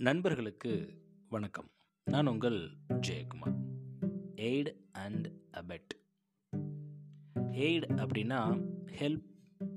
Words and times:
நண்பர்களுக்கு 0.00 1.02
வணக்கம். 1.28 1.70
நான் 2.04 2.26
உங்கள் 2.26 2.76
Jayakumar. 2.88 3.56
Aid 4.36 4.74
and 4.92 5.26
abet 5.50 6.00
aid 7.36 7.86
அப்படின்னா 7.94 8.68
ஹெல்ப் 8.86 9.26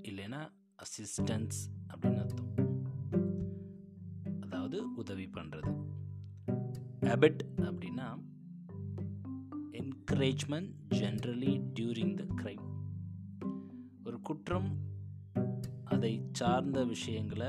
இல்லைன்னா 0.01 0.51
அசிஸ்டன்ஸ் 0.75 1.57
அப்படின்னு 1.93 2.19
அர்த்தம். 2.19 2.53
அதாவது 4.41 4.93
உதவி 4.93 5.29
பண்ணுறது 5.33 5.85
அபெட் 6.99 7.45
அப்படின்னா 7.57 8.23
encouragement 9.71 10.71
generally 10.89 11.71
during 11.79 12.25
the 12.25 12.43
crime 12.43 12.65
ஒரு 14.05 14.21
குற்றம் 14.21 14.77
அதை 15.83 16.25
சார்ந்த 16.31 16.85
விஷயங்களை 16.85 17.47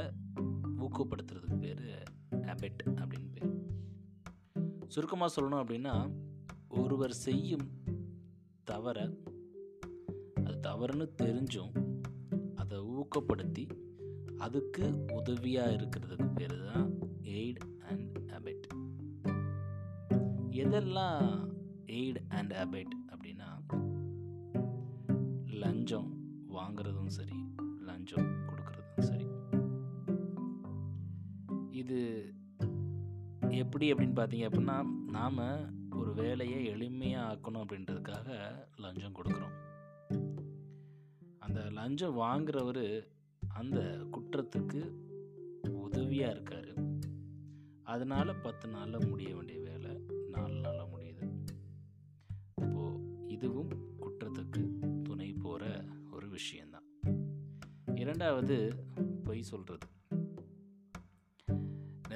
ஊக்கப்படுத்துறதுக்கு 0.79 1.59
பேர் 1.59 2.03
ஹேபிட் 2.45 2.83
அப்படின்னு 2.95 3.31
பேர். 3.33 3.53
சுருக்கமாக 4.87 5.41
சொல்லணும் 5.41 5.63
அப்படின்னா 5.63 5.95
ஒருவர் 6.69 7.13
செய்யும் 7.13 7.67
தவற 8.65 8.99
அது 10.45 10.61
தவறுன்னு 10.61 11.07
தெரிஞ்சும் 11.23 11.73
அதை 12.55 12.79
ஊக்கப்படுத்தி 12.79 13.65
அதுக்கு 14.39 15.05
உதவியாக 15.13 15.73
இருக்கிறதுக்கு 15.73 16.35
பேர் 16.35 16.65
தான் 16.73 16.89
எய்ட் 17.23 17.61
அண்ட் 17.89 18.19
ஹேபிட் 18.31 18.67
எதெல்லாம் 20.51 21.29
எய்ட் 21.87 22.21
அண்ட் 22.29 22.53
ஹேபிட் 22.53 22.95
அப்படின்னா 23.09 23.49
லஞ்சம் 25.45 26.11
வாங்குறதும் 26.49 27.07
சரி 27.07 27.39
லஞ்சம் 27.81 28.29
எப்படி 33.65 33.93
அப்படின்னு 33.93 34.17
பார்த்தீங்க 34.17 34.47
அப்படின்னா 34.47 34.87
நாம் 35.11 35.39
ஒரு 35.91 36.15
வேலையை 36.15 36.69
எளிமையாக 36.69 37.29
ஆக்கணும் 37.33 37.65
அப்படின்றதுக்காக 37.65 38.55
லஞ்சம் 38.77 39.15
கொடுக்குறோம். 39.15 39.55
அந்த 41.39 41.71
லஞ்சம் 41.71 42.19
வாங்குறவர் 42.19 43.07
அந்த 43.49 44.07
குற்றத்துக்கு 44.13 44.81
உதவியாக 45.71 46.33
இருக்கார். 46.33 46.73
அதனால் 47.83 48.41
பத்து 48.43 48.69
நாளில் 48.69 49.07
முடிய 49.07 49.35
வேண்டிய 49.35 49.61
வேலை 49.61 50.01
நாலு 50.31 50.61
நாளில் 50.61 50.93
முடியுது. 50.97 51.25
இப்போது 52.61 53.27
இதுவும் 53.27 53.69
குற்றத்துக்கு 54.01 54.63
துணை 55.03 55.33
போகிற 55.33 55.85
ஒரு 56.13 56.29
விஷயந்தான் 56.29 56.89
இரண்டாவது 57.95 58.87
பொய் 59.25 59.43
சொல்கிறது 59.43 59.87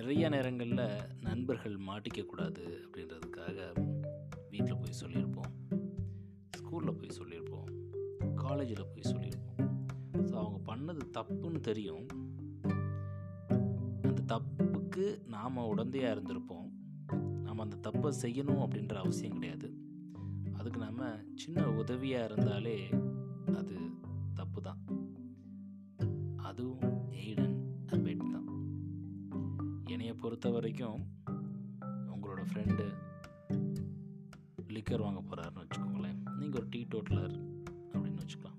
நிறைய 0.08 0.28
நேரங்களில் 0.28 1.00
நண்பர்கள் 1.20 1.74
மாட்டிக்கக்கூடாது 1.74 2.62
அப்படின்றதுக்காக 2.84 3.84
வீட்டில் 4.50 4.76
போய் 4.76 5.00
சொல்லியிருப்போம். 5.00 5.50
ஸ்கூலில் 6.58 6.96
போய் 6.98 7.16
சொல்லியிருப்போம். 7.18 7.66
காலேஜில் 8.34 8.86
போய் 8.94 9.14
சொல்லியிருப்போம். 9.14 9.76
ஸோ 10.12 10.32
அவங்க 10.32 10.74
பண்ணது 10.74 11.00
தப்புன்னு 11.12 11.60
தெரியும். 11.60 12.06
அந்த 14.02 14.38
தப்புக்கு 14.38 15.26
நாம் 15.26 15.56
உடந்தையாக 15.56 16.14
இருந்திருப்போம். 16.14 16.68
நாம் 17.42 17.58
அந்த 17.58 17.90
தப்பை 17.90 18.12
செய்யணும் 18.22 18.64
அப்படின்ற 18.64 18.92
அவசியம் 18.92 19.32
கிடையாது. 19.32 19.76
அதுக்கு 20.52 20.80
நம்ம 20.80 21.14
சின்ன 21.34 21.70
உதவியாக 21.70 22.32
இருந்தாலே 22.32 22.88
அது 23.54 23.76
பொறுத்த 30.20 30.50
வரைக்கும் 30.50 31.00
உங்களோட 32.06 32.40
ஃப்ரெண்டு 32.50 32.86
லிக்கர் 34.68 35.00
வாங்க 35.00 35.20
போகிறாருன்னு 35.20 35.64
வச்சுக்கோங்களேன். 35.64 36.36
நீங்கள் 36.38 36.60
ஒரு 36.60 36.68
டீ 36.70 36.86
டோட்டலர் 36.90 37.34
அப்படின்னு 37.92 38.20
வச்சுக்கலாம். 38.22 38.58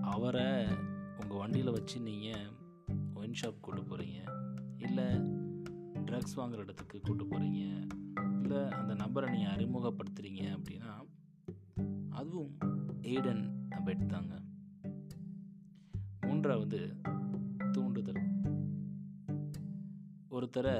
அவரை 0.00 0.66
உங்கள் 1.20 1.38
வண்டியில் 1.38 1.70
வச்சு 1.70 2.00
நீங்கள் 2.00 2.50
ஒயின் 3.14 3.34
ஷாப் 3.42 3.60
கூட்டு 3.60 3.82
போகிறீங்க 3.82 4.20
இல்லை 4.78 5.04
ட்ரக்ஸ் 6.06 6.36
வாங்குற 6.36 6.56
இடத்துக்கு 6.56 7.00
கூட்டு 7.00 7.24
போகிறீங்க 7.24 7.88
இல்லை 8.40 8.70
அந்த 8.70 8.94
நபரை 8.94 9.30
நீங்கள் 9.36 9.54
அறிமுகப்படுத்துகிறீங்க 9.54 10.42
அப்படின்னா 10.56 10.92
அதுவும் 12.10 12.58
எய்டன் 13.02 13.52
அபெட் 13.70 14.06
தாங்க. 14.06 14.34
மூன்றாவது 16.20 16.96
ஒருத்தரை 20.40 20.74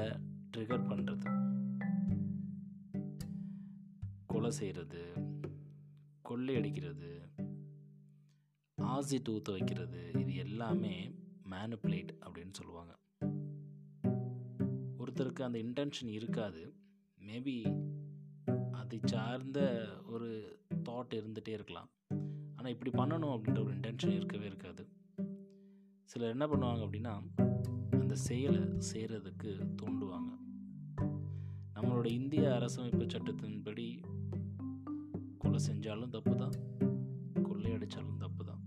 ட்ரிகர் 0.57 0.87
பண்ணுறது 0.91 1.27
கொலை 4.25 4.51
செய்கிறது 4.51 5.01
கொள்ளையடிக்கிறது 6.29 7.09
ஆசிட் 8.77 9.29
ஊற்ற 9.29 9.51
வைக்கிறது 9.51 10.11
இது 10.19 10.35
எல்லாமே 10.35 11.13
மேனுப்ளேட் 11.49 12.11
அப்படின்னு 12.25 12.51
சொல்லுவாங்க. 12.51 12.99
ஒருத்தருக்கு 14.99 15.41
அந்த 15.41 15.59
இன்டென்ஷன் 15.59 16.07
இருக்காது. 16.07 16.73
மேபி 17.27 17.57
அதை 18.71 18.99
சார்ந்த 19.05 19.87
ஒரு 20.05 20.59
தாட் 20.89 21.13
இருந்துகிட்டே 21.13 21.49
இருக்கலாம். 21.49 21.89
ஆனால் 22.55 22.71
இப்படி 22.71 22.91
பண்ணணும் 22.91 23.33
அப்படின்ற 23.35 23.63
ஒரு 23.63 23.75
இன்டென்ஷன் 23.75 24.15
இருக்கவே 24.15 24.45
இருக்காது. 24.45 24.89
சிலர் 26.03 26.29
என்ன 26.29 26.47
பண்ணுவாங்க 26.47 26.83
அப்படின்னா 26.87 27.40
அந்த 28.11 28.23
செயலை 28.23 28.61
செய்கிறதுக்கு 28.93 29.51
தூண்டுவாங்க. 29.81 30.31
நம்மளோட 31.73 32.05
இந்திய 32.05 32.53
அரசமைப்பு 32.55 33.05
சட்டத்தின்படி 33.05 33.85
கொலை 35.37 35.59
செஞ்சாலும் 35.67 36.09
தப்பு 36.09 36.35
தான் 36.35 36.57
கொள்ளையடித்தாலும் 37.43 38.17
தப்பு 38.17 38.45
தான் 38.45 38.63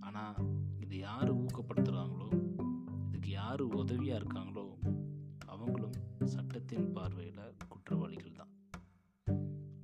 ஆனால் 0.00 0.36
இது 0.80 0.98
யார் 0.98 1.32
ஊக்கப்படுத்துகிறாங்களோ 1.36 2.28
இதுக்கு 3.08 3.30
யார் 3.30 3.60
உதவியாக 3.60 4.20
இருக்காங்களோ 4.24 4.66
அவங்களும் 5.46 5.98
சட்டத்தின் 6.24 6.92
பார்வையில் 6.92 7.56
குற்றவாளிகள் 7.68 8.38
தான். 8.38 8.52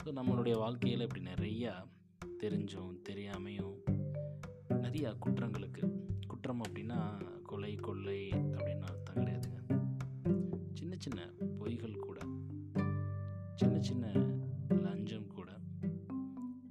ஸோ 0.04 0.08
நம்மளுடைய 0.10 0.56
வாழ்க்கையில் 0.56 1.00
இப்படி 1.00 1.24
நிறையா 1.24 1.74
தெரிஞ்சும் 2.40 2.94
தெரியாமையும் 3.08 3.76
நிறையா 4.68 5.12
குற்றங்களுக்கு 5.26 5.84
சின்ன 14.12 14.76
லஞ்சம் 14.86 15.26
கூட 15.36 15.50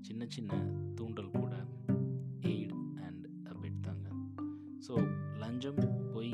சின்ன 0.07 0.25
சின்ன 0.35 0.59
தூண்டல் 0.95 1.31
கூட 1.31 1.53
எய்ட் 2.51 2.73
அண்ட் 3.05 3.25
அபிட் 3.51 3.79
தாங்க. 3.79 4.07
ஸோ 4.87 4.93
லஞ்சம் 5.41 5.81
பொய் 6.13 6.31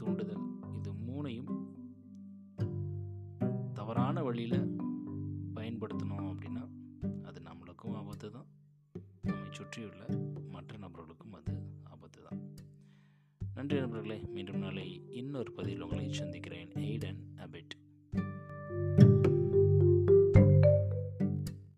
தூண்டுதல் 0.00 0.44
இது 0.78 0.92
மூணையும் 1.08 1.52
தவறான 3.72 4.22
வழியில் 4.22 4.58
பயன்படுத்தணும் 5.54 6.28
அப்படின்னா 6.32 6.64
அது 7.28 7.40
நம்மளுக்கும் 7.48 7.96
ஆபத்து 8.00 8.30
தான். 8.30 8.48
நம்மை 9.22 9.48
சுற்றியுள்ள 9.50 10.04
மற்ற 10.54 10.78
நபர்களுக்கும் 10.78 11.36
அது 11.40 11.54
ஆபத்து 11.82 12.20
தான். 12.22 12.40
நன்றி 13.54 13.78
நண்பர்களே 13.80 14.18
மீண்டும் 14.36 14.62
நாளை 14.64 14.86
இன்னொரு 15.20 15.52
பதிவில் 15.52 15.84
உங்களை 15.86 16.12
சந்திக்கிறேன். 16.12 16.70
Eight 16.88 17.06
and 17.10 17.24
Abid 17.46 17.74